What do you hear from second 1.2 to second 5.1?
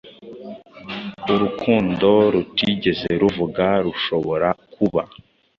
Urukundo rutigeze ruvuga rushobora kuba;